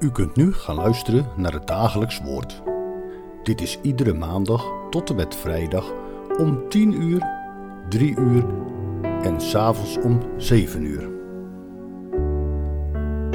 U 0.00 0.10
kunt 0.10 0.36
nu 0.36 0.52
gaan 0.52 0.74
luisteren 0.74 1.26
naar 1.36 1.52
het 1.52 1.66
dagelijks 1.66 2.20
woord. 2.20 2.62
Dit 3.42 3.60
is 3.60 3.78
iedere 3.82 4.14
maandag 4.14 4.72
tot 4.90 5.10
en 5.10 5.16
met 5.16 5.36
vrijdag 5.36 5.92
om 6.38 6.68
10 6.68 7.02
uur, 7.02 7.26
3 7.88 8.18
uur 8.18 8.44
en 9.22 9.40
s'avonds 9.40 9.96
om 9.96 10.20
7 10.36 10.82
uur. 10.82 11.08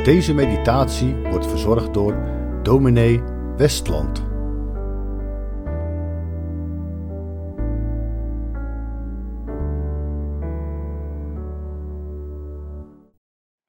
Deze 0.03 0.33
meditatie 0.33 1.15
wordt 1.15 1.47
verzorgd 1.47 1.93
door 1.93 2.17
dominee 2.61 3.21
Westland. 3.57 4.17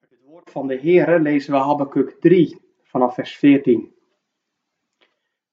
Het 0.01 0.19
woord 0.27 0.51
van 0.51 0.67
de 0.67 0.79
Heere 0.81 1.21
lezen 1.21 1.53
we 1.53 1.59
Habakkuk 1.59 2.17
3 2.21 2.64
vanaf 2.95 3.15
vers 3.15 3.37
14. 3.37 3.95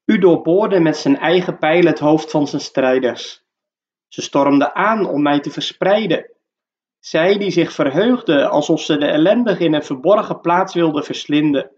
U 0.06 0.18
doorboorde 0.18 0.80
met 0.80 0.98
zijn 0.98 1.18
eigen 1.18 1.58
pijl 1.58 1.86
het 1.86 2.00
hoofd 2.00 2.32
van 2.32 2.48
zijn 2.48 2.62
strijders. 2.62 3.44
Ze 4.08 4.22
stormden 4.22 4.76
aan 4.76 5.08
om 5.08 5.22
mij 5.22 5.40
te 5.40 5.50
verspreiden. 5.50 6.30
Zij 7.00 7.38
die 7.38 7.52
zich 7.52 7.72
verheugden 7.72 8.50
alsof 8.50 8.82
ze 8.82 8.98
de 8.98 9.06
ellendigen 9.06 9.66
in 9.66 9.74
een 9.74 9.84
verborgen 9.84 10.42
plaats 10.42 10.74
wilden 10.74 11.04
verslinden. 11.04 11.72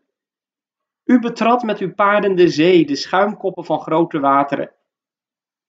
U 1.05 1.19
betrad 1.19 1.63
met 1.63 1.79
uw 1.79 1.93
paarden 1.93 2.35
de 2.35 2.47
zee, 2.47 2.85
de 2.85 2.95
schuimkoppen 2.95 3.65
van 3.65 3.79
grote 3.79 4.19
wateren. 4.19 4.71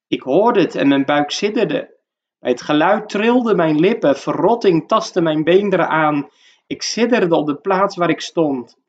Ik 0.06 0.22
hoorde 0.22 0.60
het 0.60 0.74
en 0.74 0.88
mijn 0.88 1.04
buik 1.04 1.30
sidderde. 1.30 1.96
Bij 2.38 2.50
het 2.50 2.62
geluid 2.62 3.08
trilden 3.08 3.56
mijn 3.56 3.78
lippen, 3.78 4.16
verrotting 4.16 4.88
tastte 4.88 5.20
mijn 5.20 5.44
beenderen 5.44 5.88
aan. 5.88 6.28
Ik 6.66 6.82
sidderde 6.82 7.34
op 7.34 7.46
de 7.46 7.56
plaats 7.56 7.96
waar 7.96 8.10
ik 8.10 8.20
stond. 8.20 8.82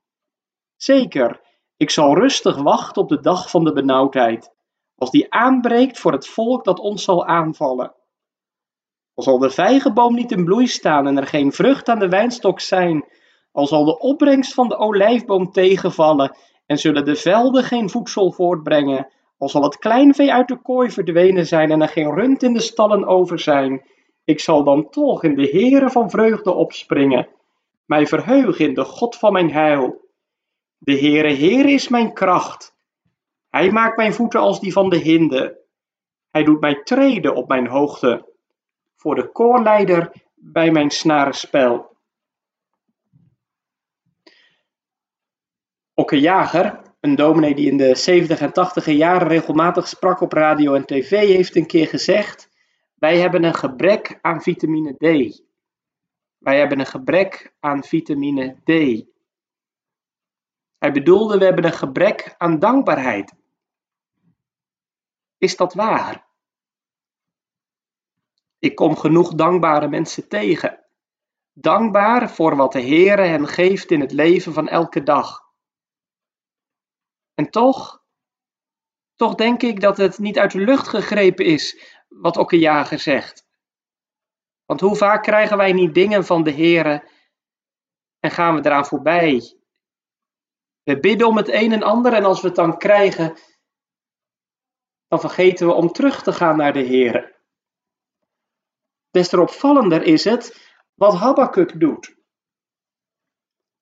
Zeker, 0.78 1.42
ik 1.78 1.90
zal 1.90 2.16
rustig 2.16 2.56
wachten 2.56 3.02
op 3.02 3.10
de 3.10 3.20
dag 3.20 3.50
van 3.50 3.64
de 3.64 3.74
benauwdheid, 3.74 4.52
als 4.96 5.12
die 5.12 5.34
aanbreekt 5.34 6.00
voor 6.00 6.12
het 6.12 6.28
volk 6.28 6.64
dat 6.64 6.80
ons 6.80 7.04
zal 7.04 7.26
aanvallen. 7.26 7.96
Al 9.14 9.24
zal 9.24 9.40
de 9.40 9.50
vijgenboom 9.50 10.14
niet 10.14 10.32
in 10.32 10.46
bloei 10.46 10.68
staan 10.68 11.08
en 11.08 11.18
er 11.18 11.28
geen 11.28 11.52
vrucht 11.52 11.90
aan 11.90 12.00
de 12.00 12.10
wijnstok 12.10 12.60
zijn, 12.60 13.06
al 13.52 13.68
zal 13.68 13.86
de 13.86 14.00
opbrengst 14.00 14.54
van 14.54 14.68
de 14.68 14.78
olijfboom 14.78 15.52
tegenvallen 15.52 16.36
en 16.66 16.78
zullen 16.78 17.06
de 17.06 17.16
velden 17.16 17.64
geen 17.64 17.90
voedsel 17.90 18.32
voortbrengen, 18.32 19.08
al 19.38 19.50
zal 19.50 19.64
het 19.64 19.78
kleinvee 19.78 20.34
uit 20.34 20.48
de 20.48 20.62
kooi 20.62 20.90
verdwenen 20.90 21.46
zijn 21.46 21.72
en 21.72 21.82
er 21.82 21.88
geen 21.88 22.14
rund 22.14 22.44
in 22.44 22.54
de 22.54 22.62
stallen 22.62 23.06
over 23.06 23.40
zijn, 23.40 23.86
ik 24.24 24.40
zal 24.40 24.64
dan 24.64 24.90
toch 24.90 25.24
in 25.24 25.36
de 25.36 25.50
Heere 25.50 25.90
van 25.90 26.10
vreugde 26.10 26.54
opspringen, 26.54 27.28
mij 27.86 28.08
verheugen 28.08 28.68
in 28.68 28.74
de 28.74 28.84
God 28.84 29.16
van 29.16 29.34
mijn 29.34 29.52
heil. 29.52 30.05
De 30.86 31.00
Heere 31.00 31.34
Heer 31.34 31.66
is 31.66 31.88
mijn 31.88 32.14
kracht. 32.14 32.76
Hij 33.50 33.72
maakt 33.72 33.98
mijn 33.98 34.14
voeten 34.14 34.40
als 34.40 34.60
die 34.60 34.72
van 34.72 34.90
de 34.90 34.98
hinde. 34.98 35.60
Hij 36.30 36.44
doet 36.44 36.60
mij 36.60 36.84
treden 36.84 37.36
op 37.36 37.48
mijn 37.48 37.68
hoogte. 37.68 38.34
Voor 38.96 39.16
de 39.16 39.32
koorleider 39.32 40.12
bij 40.36 40.72
mijn 40.72 40.90
snarenspel. 40.90 41.98
Okke 45.94 46.20
Jager, 46.20 46.82
een 47.00 47.16
dominee 47.16 47.56
die 47.56 47.72
in 47.72 47.78
de 47.78 47.96
70 47.96 48.40
en 48.40 48.54
80 48.54 48.86
jaren 48.86 49.28
regelmatig 49.28 49.88
sprak 49.88 50.22
op 50.22 50.34
radio 50.34 50.74
en 50.74 50.86
tv, 50.86 51.10
heeft 51.10 51.56
een 51.56 51.68
keer 51.68 51.88
gezegd: 51.88 52.50
Wij 52.96 53.18
hebben 53.18 53.44
een 53.44 53.56
gebrek 53.56 54.20
aan 54.22 54.42
vitamine 54.42 54.94
D. 54.94 55.42
Wij 56.38 56.60
hebben 56.60 56.80
een 56.80 56.86
gebrek 56.86 57.54
aan 57.60 57.84
vitamine 57.84 58.56
D. 58.64 59.06
Hij 60.86 60.94
bedoelde, 60.94 61.38
we 61.38 61.46
hebben 61.46 61.66
een 61.66 61.74
gebrek 61.74 62.36
aan 62.38 62.60
dankbaarheid. 62.60 63.34
Is 65.38 65.56
dat 65.56 65.74
waar? 65.74 66.28
Ik 68.60 68.76
kom 68.76 68.96
genoeg 68.96 69.34
dankbare 69.34 69.88
mensen 69.88 70.28
tegen. 70.28 70.86
Dankbaar 71.54 72.30
voor 72.30 72.56
wat 72.56 72.72
de 72.72 72.82
Heere 72.82 73.22
hen 73.22 73.48
geeft 73.48 73.92
in 73.92 74.00
het 74.00 74.12
leven 74.12 74.54
van 74.54 74.68
elke 74.68 75.04
dag. 75.04 75.42
En 77.34 77.50
toch, 77.50 78.04
toch 79.16 79.36
denk 79.36 79.62
ik 79.62 79.82
dat 79.82 79.98
het 79.98 80.18
niet 80.18 80.40
uit 80.40 80.52
de 80.52 80.60
lucht 80.60 80.88
gegrepen 80.88 81.46
is 81.46 81.96
wat 82.08 82.38
Okkejager 82.38 83.00
zegt. 83.00 83.48
Want 84.66 84.82
hoe 84.82 84.96
vaak 84.96 85.24
krijgen 85.24 85.58
wij 85.58 85.74
niet 85.74 85.94
dingen 85.94 86.26
van 86.26 86.44
de 86.44 86.52
Heere 86.52 87.10
en 88.20 88.32
gaan 88.32 88.56
we 88.56 88.66
eraan 88.66 88.86
voorbij 88.86 89.64
we 90.86 91.00
bidden 91.00 91.28
om 91.28 91.38
het 91.38 91.50
een 91.50 91.72
en 91.72 91.84
ander 91.84 92.14
en 92.14 92.26
als 92.26 92.42
we 92.42 92.48
het 92.48 92.56
dan 92.56 92.78
krijgen, 92.78 93.38
dan 95.08 95.20
vergeten 95.20 95.68
we 95.68 95.74
om 95.74 95.92
terug 95.92 96.24
te 96.24 96.34
gaan 96.34 96.58
naar 96.58 96.74
de 96.74 96.82
Heer. 96.82 97.36
Des 99.12 99.34
opvallender 99.34 100.04
is 100.04 100.24
het 100.24 100.74
wat 100.94 101.16
Habakkuk 101.16 101.80
doet. 101.80 102.16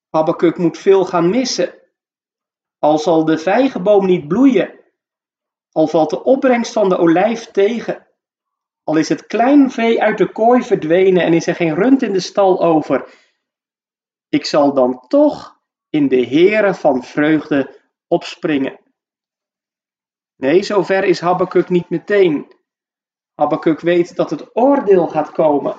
Habakkuk 0.09 0.57
moet 0.57 0.77
veel 0.77 1.05
gaan 1.05 1.29
missen. 1.29 1.81
Al 2.79 2.99
zal 2.99 3.25
de 3.25 3.37
vijgenboom 3.37 4.05
niet 4.05 4.27
bloeien, 4.27 4.79
al 5.71 5.87
valt 5.87 6.09
de 6.09 6.23
opbrengst 6.23 6.73
van 6.73 6.89
de 6.89 6.97
olijf 6.97 7.51
tegen, 7.51 8.07
al 8.83 8.97
is 8.97 9.09
het 9.09 9.27
klein 9.27 9.71
vee 9.71 10.01
uit 10.01 10.17
de 10.17 10.31
kooi 10.31 10.63
verdwenen 10.63 11.23
en 11.23 11.33
is 11.33 11.47
er 11.47 11.55
geen 11.55 11.75
rund 11.75 12.01
in 12.01 12.13
de 12.13 12.19
stal 12.19 12.63
over, 12.63 13.13
ik 14.29 14.45
zal 14.45 14.73
dan 14.73 15.07
toch 15.07 15.52
in 15.93 16.07
de 16.07 16.25
Heere 16.25 16.73
van 16.73 17.03
vreugde 17.03 17.81
opspringen. 18.07 18.79
Nee, 20.35 20.63
zover 20.63 21.03
is 21.03 21.19
Habakkuk 21.19 21.69
niet 21.69 21.89
meteen. 21.89 22.55
Habakkuk 23.33 23.79
weet 23.79 24.15
dat 24.15 24.29
het 24.29 24.55
oordeel 24.55 25.07
gaat 25.07 25.31
komen. 25.31 25.75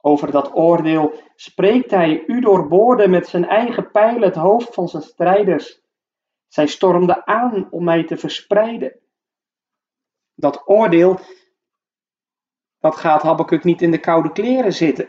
Over 0.00 0.30
dat 0.30 0.54
oordeel 0.54 1.22
spreekt 1.34 1.90
hij, 1.90 2.24
u 2.26 2.40
doorboorde 2.40 3.08
met 3.08 3.26
zijn 3.28 3.44
eigen 3.44 3.90
pijl 3.90 4.20
het 4.20 4.34
hoofd 4.34 4.74
van 4.74 4.88
zijn 4.88 5.02
strijders. 5.02 5.80
Zij 6.46 6.66
stormden 6.66 7.26
aan 7.26 7.70
om 7.70 7.84
mij 7.84 8.04
te 8.04 8.16
verspreiden. 8.16 9.00
Dat 10.34 10.68
oordeel, 10.68 11.20
dat 12.78 12.96
gaat 12.96 13.22
Habakkuk 13.22 13.64
niet 13.64 13.82
in 13.82 13.90
de 13.90 14.00
koude 14.00 14.32
kleren 14.32 14.72
zitten. 14.72 15.04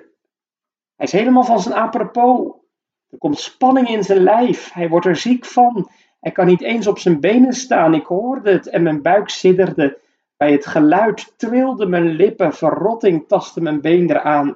Hij 0.95 1.05
is 1.05 1.11
helemaal 1.11 1.43
van 1.43 1.59
zijn 1.59 1.75
apropos. 1.75 2.65
Er 3.09 3.17
komt 3.17 3.39
spanning 3.39 3.87
in 3.87 4.03
zijn 4.03 4.23
lijf. 4.23 4.71
Hij 4.71 4.89
wordt 4.89 5.05
er 5.05 5.15
ziek 5.15 5.45
van. 5.45 5.91
Hij 6.19 6.31
kan 6.31 6.45
niet 6.45 6.61
eens 6.61 6.87
op 6.87 6.99
zijn 6.99 7.19
benen 7.19 7.53
staan. 7.53 7.93
Ik 7.93 8.05
hoorde 8.05 8.51
het 8.51 8.67
en 8.67 8.83
mijn 8.83 9.01
buik 9.01 9.29
sidderde. 9.29 10.01
Bij 10.37 10.51
het 10.51 10.65
geluid 10.65 11.33
trilden 11.37 11.89
mijn 11.89 12.09
lippen. 12.09 12.53
Verrotting 12.53 13.27
tastte 13.27 13.61
mijn 13.61 13.81
been 13.81 14.09
eraan. 14.09 14.47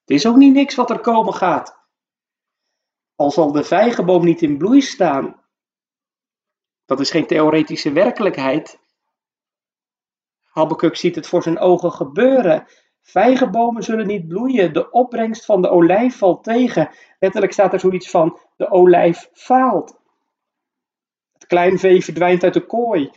Het 0.00 0.18
is 0.18 0.26
ook 0.26 0.36
niet 0.36 0.54
niks 0.54 0.74
wat 0.74 0.90
er 0.90 1.00
komen 1.00 1.34
gaat. 1.34 1.78
Al 3.14 3.30
zal 3.30 3.52
de 3.52 3.64
vijgenboom 3.64 4.24
niet 4.24 4.42
in 4.42 4.58
bloei 4.58 4.80
staan. 4.80 5.40
Dat 6.84 7.00
is 7.00 7.10
geen 7.10 7.26
theoretische 7.26 7.92
werkelijkheid. 7.92 8.80
Habakkuk 10.42 10.96
ziet 10.96 11.14
het 11.14 11.26
voor 11.26 11.42
zijn 11.42 11.58
ogen 11.58 11.92
gebeuren. 11.92 12.66
Vijgenbomen 13.10 13.82
zullen 13.82 14.06
niet 14.06 14.28
bloeien, 14.28 14.72
de 14.72 14.90
opbrengst 14.90 15.44
van 15.44 15.62
de 15.62 15.68
olijf 15.68 16.18
valt 16.18 16.44
tegen. 16.44 16.90
Letterlijk 17.18 17.52
staat 17.52 17.72
er 17.72 17.80
zoiets 17.80 18.10
van, 18.10 18.38
de 18.56 18.70
olijf 18.70 19.28
faalt. 19.32 20.00
Het 21.32 21.46
kleinvee 21.46 22.04
verdwijnt 22.04 22.42
uit 22.42 22.54
de 22.54 22.66
kooi. 22.66 23.10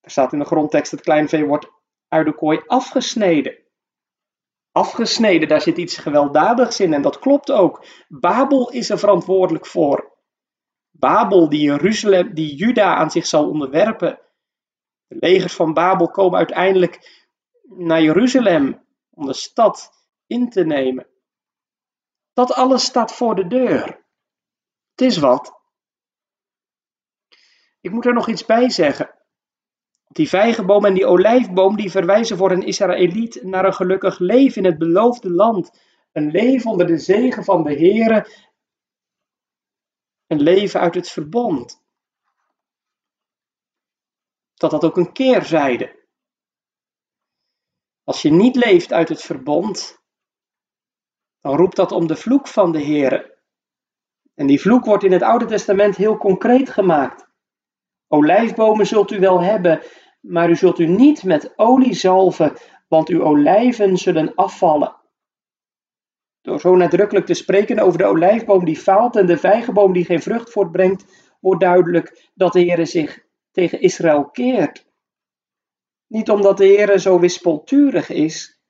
Er 0.00 0.10
staat 0.10 0.32
in 0.32 0.38
de 0.38 0.44
grondtekst, 0.44 0.90
het 0.90 1.00
kleinvee 1.00 1.46
wordt 1.46 1.70
uit 2.08 2.26
de 2.26 2.34
kooi 2.34 2.62
afgesneden. 2.66 3.58
Afgesneden, 4.72 5.48
daar 5.48 5.60
zit 5.60 5.78
iets 5.78 5.96
gewelddadigs 5.96 6.80
in 6.80 6.92
en 6.92 7.02
dat 7.02 7.18
klopt 7.18 7.50
ook. 7.50 7.84
Babel 8.08 8.70
is 8.70 8.90
er 8.90 8.98
verantwoordelijk 8.98 9.66
voor. 9.66 10.12
Babel 10.90 11.48
die 11.48 11.60
Jeruzalem, 11.60 12.34
die 12.34 12.54
Juda 12.54 12.94
aan 12.94 13.10
zich 13.10 13.26
zal 13.26 13.48
onderwerpen. 13.48 14.20
De 15.06 15.16
legers 15.18 15.54
van 15.54 15.72
Babel 15.72 16.10
komen 16.10 16.38
uiteindelijk 16.38 17.23
naar 17.68 18.02
Jeruzalem 18.02 18.86
om 19.10 19.26
de 19.26 19.34
stad 19.34 19.90
in 20.26 20.50
te 20.50 20.64
nemen. 20.64 21.06
Dat 22.32 22.52
alles 22.52 22.84
staat 22.84 23.14
voor 23.14 23.34
de 23.34 23.46
deur. 23.46 24.04
Het 24.90 25.00
is 25.00 25.16
wat. 25.18 25.62
Ik 27.80 27.90
moet 27.90 28.06
er 28.06 28.14
nog 28.14 28.28
iets 28.28 28.44
bij 28.44 28.70
zeggen. 28.70 29.14
Die 30.08 30.28
vijgenboom 30.28 30.84
en 30.84 30.94
die 30.94 31.06
olijfboom 31.06 31.76
die 31.76 31.90
verwijzen 31.90 32.36
voor 32.36 32.50
een 32.50 32.66
Israëliet 32.66 33.42
naar 33.42 33.64
een 33.64 33.74
gelukkig 33.74 34.18
leven 34.18 34.62
in 34.62 34.70
het 34.70 34.78
beloofde 34.78 35.30
land. 35.30 35.80
Een 36.12 36.30
leven 36.30 36.70
onder 36.70 36.86
de 36.86 36.98
zegen 36.98 37.44
van 37.44 37.62
de 37.62 37.74
Heere. 37.74 38.26
Een 40.26 40.42
leven 40.42 40.80
uit 40.80 40.94
het 40.94 41.10
verbond. 41.10 41.82
Dat 44.54 44.70
had 44.70 44.84
ook 44.84 44.96
een 44.96 45.12
keerzijde. 45.12 46.03
Als 48.14 48.22
je 48.22 48.32
niet 48.32 48.56
leeft 48.56 48.92
uit 48.92 49.08
het 49.08 49.22
verbond, 49.22 50.02
dan 51.40 51.56
roept 51.56 51.76
dat 51.76 51.92
om 51.92 52.06
de 52.06 52.16
vloek 52.16 52.48
van 52.48 52.72
de 52.72 52.82
Heere. 52.82 53.38
En 54.34 54.46
die 54.46 54.60
vloek 54.60 54.84
wordt 54.84 55.04
in 55.04 55.12
het 55.12 55.22
Oude 55.22 55.44
Testament 55.44 55.96
heel 55.96 56.16
concreet 56.16 56.70
gemaakt. 56.70 57.28
Olijfbomen 58.08 58.86
zult 58.86 59.10
u 59.10 59.18
wel 59.18 59.42
hebben, 59.42 59.82
maar 60.20 60.50
u 60.50 60.56
zult 60.56 60.78
u 60.78 60.86
niet 60.86 61.24
met 61.24 61.52
olie 61.56 61.94
zalven, 61.94 62.56
want 62.88 63.08
uw 63.08 63.22
olijven 63.22 63.96
zullen 63.96 64.34
afvallen. 64.34 64.96
Door 66.40 66.60
zo 66.60 66.76
nadrukkelijk 66.76 67.26
te 67.26 67.34
spreken 67.34 67.78
over 67.78 67.98
de 67.98 68.06
olijfboom 68.06 68.64
die 68.64 68.76
faalt 68.76 69.16
en 69.16 69.26
de 69.26 69.36
vijgenboom 69.36 69.92
die 69.92 70.04
geen 70.04 70.22
vrucht 70.22 70.50
voortbrengt, 70.50 71.04
wordt 71.40 71.60
duidelijk 71.60 72.30
dat 72.34 72.52
de 72.52 72.60
Heer 72.60 72.86
zich 72.86 73.24
tegen 73.50 73.80
Israël 73.80 74.30
keert. 74.30 74.92
Niet 76.14 76.30
omdat 76.30 76.56
de 76.56 76.64
Heer 76.64 76.98
zo 76.98 77.18
wispelturig 77.18 78.08
is. 78.08 78.60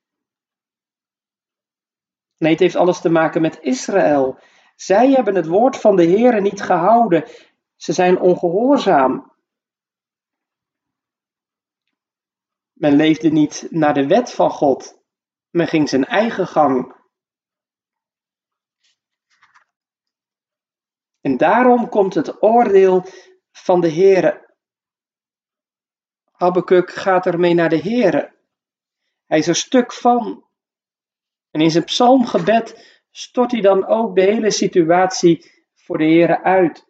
Nee, 2.37 2.51
het 2.51 2.59
heeft 2.59 2.75
alles 2.75 3.01
te 3.01 3.09
maken 3.09 3.41
met 3.41 3.59
Israël. 3.59 4.39
Zij 4.75 5.11
hebben 5.11 5.35
het 5.35 5.47
woord 5.47 5.77
van 5.77 5.95
de 5.95 6.03
Heer 6.03 6.41
niet 6.41 6.61
gehouden. 6.61 7.29
Ze 7.75 7.93
zijn 7.93 8.19
ongehoorzaam. 8.19 9.33
Men 12.73 12.95
leefde 12.95 13.29
niet 13.29 13.67
naar 13.69 13.93
de 13.93 14.07
wet 14.07 14.31
van 14.31 14.49
God. 14.49 15.01
Men 15.49 15.67
ging 15.67 15.89
zijn 15.89 16.05
eigen 16.05 16.47
gang. 16.47 16.95
En 21.21 21.37
daarom 21.37 21.89
komt 21.89 22.13
het 22.13 22.43
oordeel 22.43 23.03
van 23.51 23.81
de 23.81 23.91
Heere. 23.91 24.44
Habakkuk 26.37 26.91
gaat 26.91 27.25
ermee 27.25 27.53
naar 27.53 27.69
de 27.69 27.79
Heere. 27.79 28.33
Hij 29.25 29.37
is 29.37 29.47
er 29.47 29.55
stuk 29.55 29.93
van. 29.93 30.43
En 31.51 31.61
in 31.61 31.71
zijn 31.71 31.83
psalmgebed 31.83 33.01
stort 33.11 33.51
hij 33.51 33.61
dan 33.61 33.85
ook 33.85 34.15
de 34.15 34.21
hele 34.21 34.51
situatie 34.51 35.51
voor 35.73 35.97
de 35.97 36.03
Heere 36.03 36.43
uit. 36.43 36.87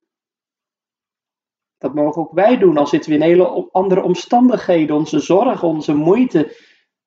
Dat 1.78 1.94
mogen 1.94 2.22
ook 2.22 2.32
wij 2.32 2.58
doen, 2.58 2.78
al 2.78 2.88
zitten 2.88 3.10
we 3.10 3.16
in 3.16 3.22
hele 3.22 3.72
andere 3.72 4.02
omstandigheden, 4.02 4.96
onze 4.96 5.20
zorg, 5.20 5.64
onze 5.64 5.94
moeite, 5.94 6.58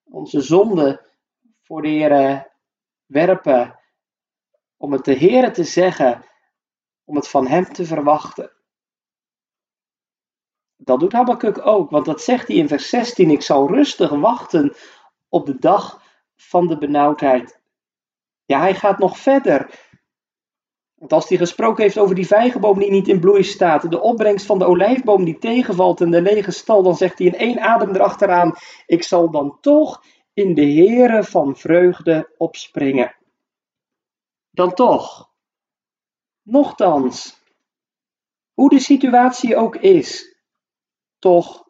onze 0.05 0.41
zonde 0.41 1.07
voor 1.63 1.83
de 1.83 1.89
Heere 1.89 2.53
werpen. 3.07 3.81
Om 4.77 4.93
het 4.93 5.05
de 5.05 5.17
Heere 5.17 5.51
te 5.51 5.65
zeggen, 5.65 6.25
om 7.05 7.17
het 7.17 7.29
van 7.29 7.47
Hem 7.47 7.65
te 7.65 7.85
verwachten. 7.85 8.58
Dat 10.89 11.01
doet 11.01 11.13
Habakkuk 11.13 11.67
ook, 11.67 11.91
want 11.91 12.05
dat 12.05 12.23
zegt 12.23 12.49
hij 12.49 12.57
in 12.57 12.69
vers 12.69 12.89
16: 12.89 13.31
Ik 13.31 13.43
zal 13.43 13.69
rustig 13.69 14.11
wachten 14.11 14.75
op 15.29 15.47
de 15.47 15.59
dag 15.59 16.03
van 16.37 16.67
de 16.67 16.79
benauwdheid. 16.79 17.61
Ja, 18.45 18.61
hij 18.61 18.75
gaat 18.75 18.99
nog 18.99 19.19
verder. 19.19 19.71
Want 20.95 21.13
als 21.13 21.29
hij 21.29 21.39
gesproken 21.39 21.83
heeft 21.83 21.99
over 21.99 22.15
die 22.15 22.27
vijgenboom 22.27 22.79
die 22.79 22.91
niet 22.91 23.09
in 23.09 23.21
bloei 23.21 23.43
staat, 23.43 23.91
de 23.91 24.01
opbrengst 24.01 24.47
van 24.47 24.59
de 24.59 24.65
olijfboom 24.65 25.25
die 25.25 25.39
tegenvalt 25.39 26.01
en 26.01 26.11
de 26.11 26.23
lege 26.23 26.51
stal, 26.51 26.83
dan 26.83 26.97
zegt 26.97 27.19
hij 27.19 27.27
in 27.27 27.37
één 27.37 27.61
adem 27.61 27.95
erachteraan: 27.95 28.55
Ik 28.87 29.03
zal 29.03 29.31
dan 29.31 29.59
toch 29.61 30.03
in 30.33 30.55
de 30.55 30.73
Here 30.73 31.25
van 31.25 31.57
vreugde 31.57 32.35
opspringen. 32.37 33.17
Dan 34.51 34.75
toch. 34.75 35.31
Nochtans, 36.43 37.43
hoe 38.55 38.69
de 38.69 38.81
situatie 38.81 39.57
ook 39.57 39.77
is, 39.77 40.37
toch 41.19 41.69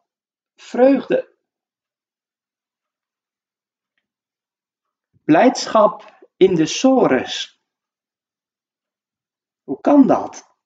vreugde. 0.55 1.37
Blijdschap 5.25 6.27
in 6.37 6.55
de 6.55 6.67
sores. 6.67 7.61
Hoe 9.62 9.81
kan 9.81 10.06
dat? 10.06 10.56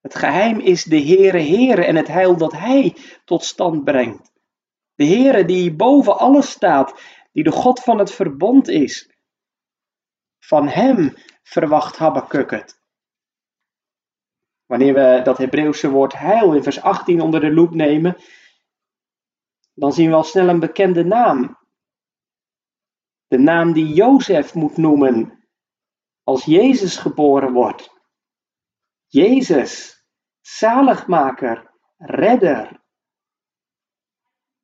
Het 0.00 0.14
geheim 0.14 0.60
is 0.60 0.84
de 0.84 1.00
Heere 1.00 1.40
Heere 1.40 1.84
en 1.84 1.96
het 1.96 2.08
heil 2.08 2.36
dat 2.36 2.52
Hij 2.52 2.96
tot 3.24 3.44
stand 3.44 3.84
brengt. 3.84 4.32
De 4.94 5.04
Heere 5.04 5.44
die 5.44 5.74
boven 5.74 6.18
alles 6.18 6.50
staat, 6.50 7.00
die 7.32 7.44
de 7.44 7.52
God 7.52 7.80
van 7.80 7.98
het 7.98 8.12
verbond 8.12 8.68
is. 8.68 9.10
Van 10.38 10.68
Hem 10.68 11.14
verwacht 11.42 11.96
Habakkuk 11.96 12.50
het. 12.50 12.85
Wanneer 14.66 14.94
we 14.94 15.20
dat 15.24 15.38
Hebreeuwse 15.38 15.90
woord 15.90 16.18
heil 16.18 16.54
in 16.54 16.62
vers 16.62 16.80
18 16.80 17.20
onder 17.20 17.40
de 17.40 17.52
loep 17.52 17.74
nemen, 17.74 18.16
dan 19.74 19.92
zien 19.92 20.08
we 20.08 20.14
al 20.14 20.24
snel 20.24 20.48
een 20.48 20.60
bekende 20.60 21.04
naam. 21.04 21.58
De 23.26 23.38
naam 23.38 23.72
die 23.72 23.92
Jozef 23.92 24.54
moet 24.54 24.76
noemen 24.76 25.48
als 26.22 26.44
Jezus 26.44 26.96
geboren 26.96 27.52
wordt. 27.52 27.90
Jezus, 29.06 30.04
zaligmaker, 30.40 31.70
redder. 31.96 32.84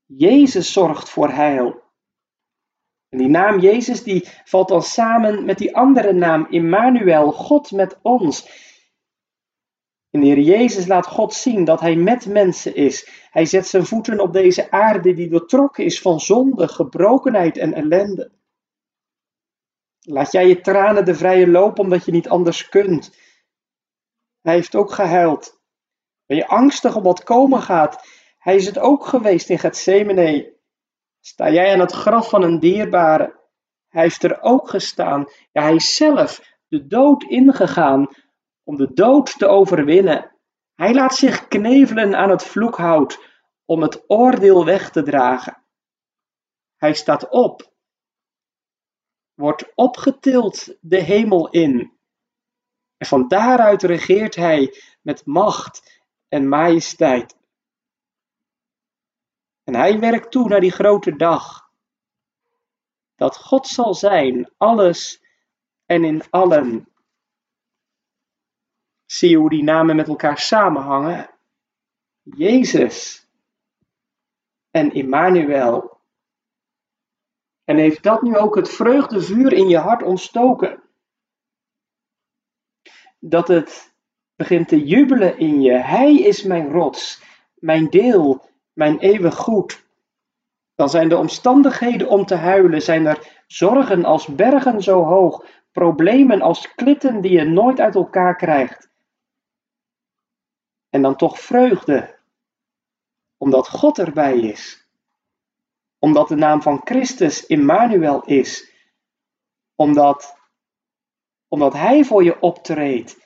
Jezus 0.05 0.73
zorgt 0.73 1.09
voor 1.09 1.29
heil. 1.29 1.83
En 3.09 3.19
die 3.19 3.29
naam 3.29 3.59
Jezus 3.59 4.03
die 4.03 4.29
valt 4.45 4.69
dan 4.69 4.83
samen 4.83 5.45
met 5.45 5.59
die 5.59 5.77
andere 5.77 6.13
naam 6.13 6.47
Immanuel, 6.51 7.33
God 7.33 7.71
met 7.71 7.99
ons. 8.03 8.71
In 10.13 10.21
de 10.21 10.27
Heer 10.27 10.39
Jezus 10.39 10.87
laat 10.87 11.07
God 11.07 11.35
zien 11.35 11.65
dat 11.65 11.81
Hij 11.81 11.97
met 11.97 12.27
mensen 12.27 12.75
is. 12.75 13.09
Hij 13.31 13.45
zet 13.45 13.67
zijn 13.67 13.87
voeten 13.87 14.21
op 14.21 14.33
deze 14.33 14.71
aarde 14.71 15.15
die 15.15 15.29
doortrokken 15.29 15.85
is 15.85 16.01
van 16.01 16.21
zonde, 16.21 16.69
gebrokenheid 16.69 17.57
en 17.59 17.73
ellende. 17.75 18.33
Laat 20.01 20.33
jij 20.33 20.49
je 20.49 20.61
tranen 20.61 21.05
de 21.05 21.15
vrije 21.15 21.49
loop 21.49 21.79
omdat 21.79 22.05
je 22.05 22.13
niet 22.13 22.29
anders 22.29 22.69
kunt. 22.69 23.17
Hij 24.41 24.55
heeft 24.55 24.75
ook 24.75 24.93
gehuild. 24.93 25.61
Ben 26.27 26.37
je 26.37 26.47
angstig 26.47 26.97
om 26.97 27.03
wat 27.03 27.23
komen 27.23 27.63
gaat? 27.63 28.07
Hij 28.39 28.57
is 28.57 28.67
het 28.67 28.79
ook 28.79 29.07
geweest 29.07 29.51
in 29.51 29.59
Gethsemane. 29.59 30.57
Sta 31.21 31.51
jij 31.51 31.73
aan 31.73 31.81
het 31.81 31.93
graf 31.93 32.29
van 32.29 32.43
een 32.43 32.59
dierbare? 32.59 33.41
Hij 33.89 34.03
heeft 34.03 34.23
er 34.23 34.43
ook 34.43 34.69
gestaan. 34.69 35.27
Hij 35.53 35.75
is 35.75 35.95
zelf 35.95 36.41
de 36.69 36.87
dood 36.87 37.23
ingegaan 37.23 38.09
om 38.65 38.77
de 38.77 38.93
dood 38.93 39.39
te 39.39 39.47
overwinnen. 39.47 40.37
Hij 40.75 40.95
laat 40.95 41.15
zich 41.15 41.49
knevelen 41.49 42.17
aan 42.17 42.31
het 42.31 42.45
vloekhout 42.45 43.31
om 43.65 43.83
het 43.83 44.05
oordeel 44.07 44.65
weg 44.65 44.91
te 44.91 45.03
dragen. 45.03 45.65
Hij 46.77 46.95
staat 46.95 47.29
op, 47.29 47.73
wordt 49.35 49.73
opgetild 49.75 50.77
de 50.81 51.01
hemel 51.01 51.51
in. 51.51 51.99
En 52.97 53.07
van 53.07 53.29
daaruit 53.29 53.83
regeert 53.83 54.35
hij 54.35 54.75
met 55.01 55.27
macht 55.27 56.01
en 56.29 56.49
majesteit. 56.49 57.37
En 59.65 59.75
hij 59.75 60.01
werkt 60.01 60.31
toe 60.31 60.49
naar 60.49 60.61
die 60.61 60.71
grote 60.71 61.17
dag. 61.17 61.71
Dat 63.15 63.37
God 63.37 63.67
zal 63.67 63.95
zijn, 63.95 64.53
alles 64.57 65.23
en 65.87 66.05
in 66.05 66.23
allen. 66.31 66.92
Zie 69.13 69.31
je 69.31 69.37
hoe 69.37 69.51
die 69.51 69.63
namen 69.63 69.97
met 69.97 70.09
elkaar 70.09 70.39
samenhangen? 70.39 71.31
Jezus 72.23 73.29
en 74.71 74.93
Immanuel. 74.93 75.99
En 77.65 77.77
heeft 77.77 78.03
dat 78.03 78.23
nu 78.23 78.37
ook 78.37 78.57
het 78.57 78.69
vreugdevuur 78.69 79.53
in 79.53 79.69
je 79.69 79.79
hart 79.79 80.03
ontstoken? 80.03 80.83
Dat 83.19 83.49
het 83.49 83.95
begint 84.37 84.69
te 84.69 84.85
jubelen 84.85 85.39
in 85.39 85.61
je. 85.61 85.73
Hij 85.73 86.15
is 86.15 86.43
mijn 86.43 86.71
rots, 86.71 87.23
mijn 87.55 87.91
deel, 87.91 88.51
mijn 88.73 88.99
eeuwig 88.99 89.35
goed. 89.35 89.85
Dan 90.75 90.89
zijn 90.89 91.09
de 91.09 91.17
omstandigheden 91.17 92.09
om 92.09 92.27
te 92.27 92.35
huilen, 92.35 92.83
zijn 92.83 93.07
er 93.07 93.43
zorgen 93.47 94.05
als 94.05 94.27
bergen 94.27 94.83
zo 94.83 95.05
hoog, 95.05 95.47
problemen 95.73 96.41
als 96.41 96.75
klitten 96.75 97.21
die 97.21 97.33
je 97.33 97.45
nooit 97.45 97.81
uit 97.81 97.95
elkaar 97.95 98.37
krijgt. 98.37 98.91
En 100.93 101.03
dan 101.03 101.17
toch 101.17 101.41
vreugde, 101.41 102.19
omdat 103.37 103.69
God 103.69 103.99
erbij 103.99 104.39
is. 104.39 104.89
Omdat 105.99 106.29
de 106.29 106.35
naam 106.35 106.63
van 106.63 106.81
Christus 106.85 107.47
Immanuel 107.47 108.25
is. 108.25 108.73
Omdat, 109.75 110.37
omdat 111.49 111.73
Hij 111.73 112.05
voor 112.05 112.25
je 112.25 112.41
optreedt. 112.41 113.19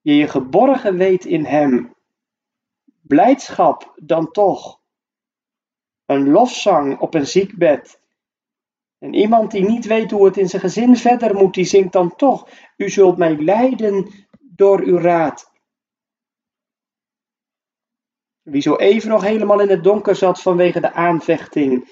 Je 0.00 0.14
je 0.16 0.28
geborgen 0.28 0.96
weet 0.96 1.24
in 1.24 1.44
Hem. 1.44 1.94
Blijdschap 3.00 3.92
dan 3.96 4.30
toch. 4.30 4.80
Een 6.06 6.28
lofzang 6.30 7.00
op 7.00 7.14
een 7.14 7.26
ziekbed. 7.26 8.00
En 8.98 9.14
iemand 9.14 9.50
die 9.50 9.68
niet 9.68 9.86
weet 9.86 10.10
hoe 10.10 10.24
het 10.24 10.36
in 10.36 10.48
zijn 10.48 10.62
gezin 10.62 10.96
verder 10.96 11.34
moet, 11.34 11.54
die 11.54 11.64
zingt 11.64 11.92
dan 11.92 12.16
toch: 12.16 12.48
U 12.76 12.90
zult 12.90 13.16
mij 13.16 13.36
leiden 13.36 14.26
door 14.40 14.80
uw 14.80 14.98
raad. 14.98 15.56
Wie 18.50 18.62
zo 18.62 18.76
even 18.76 19.08
nog 19.08 19.22
helemaal 19.22 19.60
in 19.60 19.68
het 19.68 19.84
donker 19.84 20.16
zat 20.16 20.42
vanwege 20.42 20.80
de 20.80 20.92
aanvechting, 20.92 21.88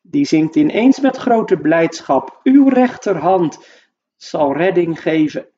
die 0.00 0.24
zingt 0.24 0.56
ineens 0.56 1.00
met 1.00 1.16
grote 1.16 1.56
blijdschap: 1.56 2.40
Uw 2.42 2.68
rechterhand 2.68 3.68
zal 4.16 4.56
redding 4.56 5.00
geven. 5.00 5.48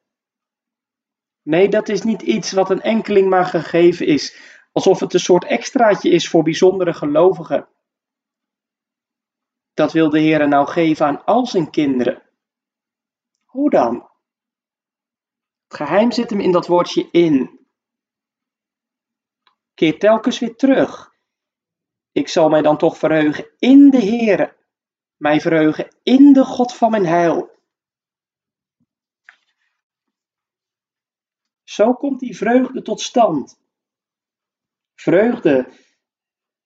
Nee, 1.43 1.69
dat 1.69 1.88
is 1.88 2.02
niet 2.02 2.23
iets 2.23 2.52
wat 2.52 2.71
een 2.71 2.81
enkeling 2.81 3.28
maar 3.28 3.45
gegeven 3.45 4.07
is, 4.07 4.37
alsof 4.73 5.00
het 5.00 5.14
een 5.14 5.21
soort 5.21 5.45
extraatje 5.45 6.11
is 6.11 6.28
voor 6.28 6.43
bijzondere 6.43 6.95
gelovigen. 6.95 7.69
Dat 9.75 9.93
wil 9.93 10.11
de 10.11 10.19
Heer 10.19 10.49
nou 10.49 10.66
geven 10.66 11.07
aan 11.07 11.25
al 11.25 11.47
zijn 11.47 11.71
kinderen. 11.71 12.23
Hoe 13.45 13.71
dan? 13.71 13.95
Het 15.69 15.76
geheim 15.76 16.12
zit 16.12 16.31
hem 16.31 16.40
in 16.40 16.52
dat 16.52 16.66
woordje 16.66 17.09
in. 17.11 17.66
Keer 19.76 19.99
telkens 19.99 20.38
weer 20.38 20.56
terug. 20.56 21.14
Ik 22.12 22.28
zal 22.28 22.49
mij 22.49 22.62
dan 22.62 22.78
toch 22.78 22.99
verheugen 22.99 23.50
in 23.59 23.90
de 23.90 24.00
Heere, 24.00 24.56
mij 25.16 25.40
verheugen 25.40 25.97
in 26.02 26.33
de 26.33 26.45
God 26.45 26.76
van 26.76 26.90
mijn 26.90 27.06
heil. 27.06 27.50
Zo 31.64 31.92
komt 31.92 32.21
die 32.21 32.37
vreugde 32.37 32.83
tot 32.83 33.00
stand. 33.00 33.61
Vreugde, 34.95 35.73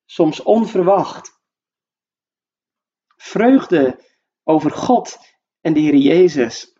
soms 0.04 0.42
onverwacht. 0.42 1.40
Vreugde 3.16 4.04
over 4.42 4.70
God 4.70 5.18
en 5.60 5.72
de 5.72 5.80
Heer 5.80 5.96
Jezus. 5.96 6.76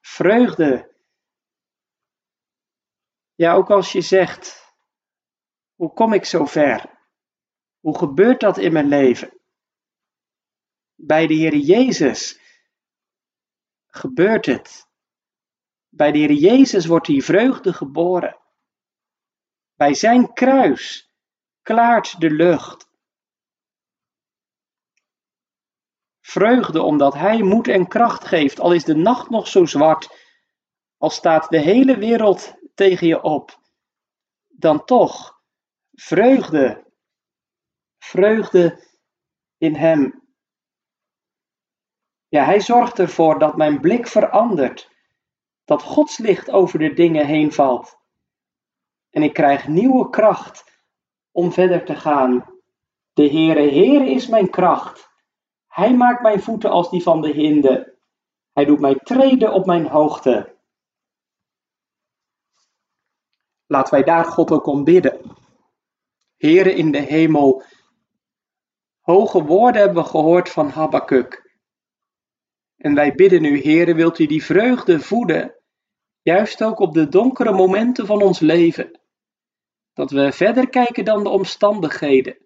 Vreugde. 0.00 0.95
Ja, 3.36 3.54
ook 3.54 3.70
als 3.70 3.92
je 3.92 4.00
zegt, 4.00 4.74
hoe 5.74 5.92
kom 5.92 6.12
ik 6.12 6.24
zo 6.24 6.44
ver? 6.44 6.98
Hoe 7.80 7.98
gebeurt 7.98 8.40
dat 8.40 8.58
in 8.58 8.72
mijn 8.72 8.88
leven? 8.88 9.40
Bij 10.94 11.26
de 11.26 11.34
Heer 11.34 11.56
Jezus 11.56 12.40
gebeurt 13.86 14.46
het. 14.46 14.88
Bij 15.88 16.12
de 16.12 16.18
Heer 16.18 16.32
Jezus 16.32 16.86
wordt 16.86 17.06
die 17.06 17.24
vreugde 17.24 17.72
geboren. 17.72 18.40
Bij 19.74 19.94
zijn 19.94 20.32
kruis 20.32 21.12
klaart 21.62 22.20
de 22.20 22.30
lucht. 22.30 22.88
Vreugde 26.20 26.82
omdat 26.82 27.14
Hij 27.14 27.42
moed 27.42 27.68
en 27.68 27.88
kracht 27.88 28.24
geeft, 28.24 28.60
al 28.60 28.72
is 28.72 28.84
de 28.84 28.96
nacht 28.96 29.30
nog 29.30 29.48
zo 29.48 29.64
zwart, 29.64 30.08
al 30.96 31.10
staat 31.10 31.48
de 31.48 31.58
hele 31.60 31.98
wereld 31.98 32.54
tegen 32.76 33.06
je 33.06 33.22
op. 33.22 33.60
Dan 34.46 34.84
toch, 34.84 35.40
vreugde, 35.92 36.92
vreugde 37.98 38.84
in 39.58 39.74
Hem. 39.74 40.24
Ja, 42.28 42.44
Hij 42.44 42.60
zorgt 42.60 42.98
ervoor 42.98 43.38
dat 43.38 43.56
mijn 43.56 43.80
blik 43.80 44.06
verandert 44.06 44.94
dat 45.64 45.82
Gods 45.82 46.18
licht 46.18 46.50
over 46.50 46.78
de 46.78 46.92
dingen 46.92 47.26
heen 47.26 47.52
valt. 47.52 47.98
En 49.10 49.22
ik 49.22 49.32
krijg 49.32 49.68
nieuwe 49.68 50.10
kracht 50.10 50.82
om 51.30 51.52
verder 51.52 51.84
te 51.84 51.94
gaan. 51.94 52.54
De 53.12 53.28
Heere, 53.28 53.70
Heere 53.70 54.10
is 54.10 54.26
mijn 54.26 54.50
kracht. 54.50 55.08
Hij 55.66 55.94
maakt 55.94 56.22
mijn 56.22 56.40
voeten 56.40 56.70
als 56.70 56.90
die 56.90 57.02
van 57.02 57.20
de 57.20 57.30
hinde. 57.30 57.98
Hij 58.52 58.64
doet 58.64 58.80
mij 58.80 58.94
treden 58.94 59.52
op 59.52 59.66
mijn 59.66 59.86
hoogte. 59.86 60.55
Laten 63.66 63.94
wij 63.94 64.02
daar 64.02 64.24
God 64.24 64.50
ook 64.50 64.66
om 64.66 64.84
bidden. 64.84 65.20
Heere 66.36 66.74
in 66.74 66.90
de 66.90 67.00
hemel, 67.00 67.62
hoge 69.00 69.42
woorden 69.44 69.82
hebben 69.82 70.02
we 70.02 70.08
gehoord 70.08 70.48
van 70.48 70.68
Habakkuk. 70.68 71.54
En 72.76 72.94
wij 72.94 73.14
bidden 73.14 73.44
u, 73.44 73.62
Heere, 73.62 73.94
wilt 73.94 74.18
u 74.18 74.26
die 74.26 74.44
vreugde 74.44 75.00
voeden, 75.00 75.54
juist 76.22 76.64
ook 76.64 76.78
op 76.78 76.94
de 76.94 77.08
donkere 77.08 77.52
momenten 77.52 78.06
van 78.06 78.22
ons 78.22 78.38
leven. 78.38 79.00
Dat 79.92 80.10
we 80.10 80.32
verder 80.32 80.68
kijken 80.68 81.04
dan 81.04 81.22
de 81.22 81.28
omstandigheden. 81.28 82.38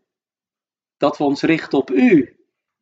Dat 0.96 1.18
we 1.18 1.24
ons 1.24 1.42
richten 1.42 1.78
op 1.78 1.90
u, 1.90 2.36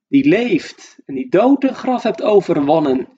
die 0.08 0.28
leeft 0.28 0.98
en 1.06 1.14
die 1.14 1.28
dood 1.28 1.64
en 1.64 1.74
graf 1.74 2.02
hebt 2.02 2.22
overwonnen. 2.22 3.17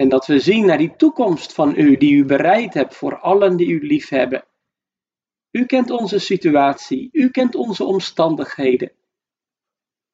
En 0.00 0.08
dat 0.08 0.26
we 0.26 0.38
zien 0.38 0.66
naar 0.66 0.78
die 0.78 0.96
toekomst 0.96 1.52
van 1.54 1.74
u, 1.76 1.96
die 1.96 2.14
u 2.14 2.24
bereid 2.24 2.74
hebt 2.74 2.94
voor 2.94 3.18
allen 3.18 3.56
die 3.56 3.68
u 3.68 3.86
lief 3.86 4.08
hebben. 4.08 4.44
U 5.50 5.64
kent 5.66 5.90
onze 5.90 6.18
situatie, 6.18 7.08
u 7.12 7.30
kent 7.30 7.54
onze 7.54 7.84
omstandigheden. 7.84 8.92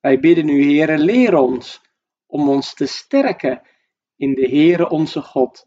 Wij 0.01 0.21
bidden 0.21 0.49
u, 0.49 0.63
Heere, 0.63 0.99
leer 0.99 1.37
ons 1.37 1.81
om 2.27 2.49
ons 2.49 2.75
te 2.75 2.87
sterken 2.87 3.63
in 4.17 4.35
de 4.35 4.49
Heere 4.49 4.89
onze 4.89 5.23
God. 5.23 5.67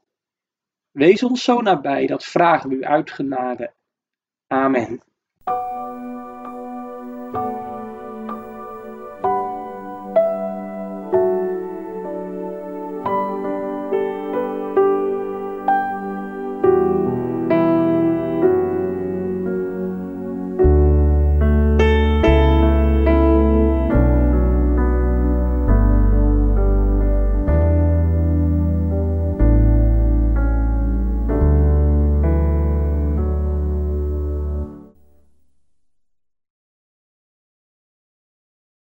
Wees 0.91 1.23
ons 1.23 1.43
zo 1.43 1.61
nabij, 1.61 2.07
dat 2.07 2.23
vragen 2.23 2.69
we 2.69 2.75
u 2.75 2.83
uit 2.83 3.11
genade. 3.11 3.73
Amen. 4.47 5.03